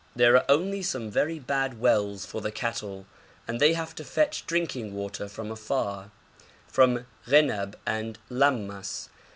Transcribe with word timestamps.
There 0.15 0.35
are 0.35 0.45
only 0.49 0.81
some 0.81 1.11
very 1.11 1.37
bad 1.37 1.79
wells 1.79 2.25
for 2.25 2.41
the 2.41 2.51
cattle, 2.51 3.05
and 3.47 3.59
they 3.59 3.73
have 3.73 3.93
to 3.93 4.03
fetch 4.03 4.47
drinking 4.47 4.95
water 4.95 5.27
from 5.29 5.51
afar, 5.51 6.09
from 6.67 7.05
Ghenab 7.27 7.75
and 7.85 8.17
Lammas. 8.27 9.09